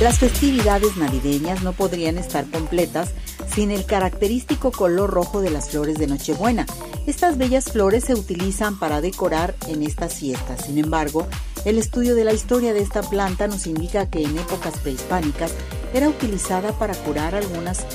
[0.00, 3.12] Las festividades navideñas no podrían estar completas
[3.48, 6.66] sin el característico color rojo de las flores de Nochebuena.
[7.06, 10.66] Estas bellas flores se utilizan para decorar en estas fiestas.
[10.66, 11.26] Sin embargo,
[11.64, 15.52] el estudio de la historia de esta planta nos indica que en épocas prehispánicas
[15.94, 17.86] era utilizada para curar algunas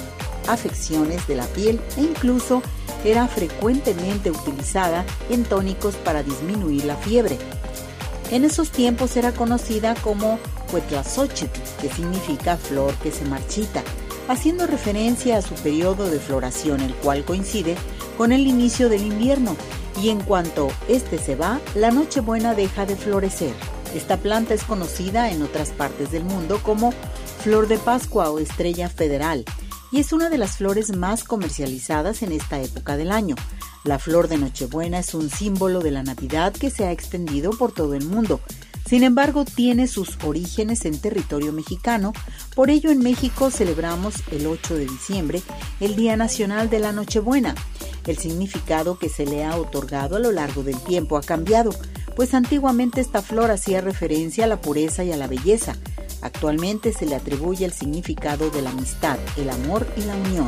[0.48, 2.64] afecciones de la piel e incluso
[3.06, 7.38] era frecuentemente utilizada en tónicos para disminuir la fiebre.
[8.32, 10.40] En esos tiempos era conocida como
[10.72, 13.84] Que significa flor que se marchita,
[14.30, 17.76] haciendo referencia a su periodo de floración, el cual coincide
[18.18, 19.55] con el inicio del invierno,
[20.02, 23.54] y en cuanto este se va, la Nochebuena deja de florecer.
[23.94, 26.94] Esta planta es conocida en otras partes del mundo como
[27.44, 29.44] flor de Pascua o estrella federal,
[29.92, 33.36] y es una de las flores más comercializadas en esta época del año.
[33.84, 37.73] La flor de Nochebuena es un símbolo de la Navidad que se ha extendido por
[37.73, 38.40] todo el mundo.
[38.91, 42.12] Sin embargo, tiene sus orígenes en territorio mexicano,
[42.54, 45.42] por ello en México celebramos el 8 de diciembre
[45.80, 47.56] el Día Nacional de la Nochebuena.
[48.06, 51.72] El significado que se le ha otorgado a lo largo del tiempo ha cambiado,
[52.17, 55.78] pues antiguamente esta flor hacía referencia a la pureza y a la belleza,
[56.22, 60.47] Actualmente se le atribuye el significado de la amistad, el amor y la unión.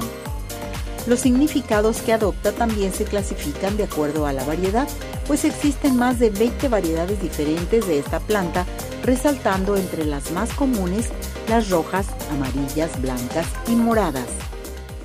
[1.06, 4.88] Los significados que adopta también se clasifican de acuerdo a la variedad,
[5.28, 8.66] pues existen más de 20 variedades diferentes de esta planta,
[9.04, 11.10] resaltando entre las más comunes
[11.50, 14.28] las rojas, amarillas, blancas y moradas.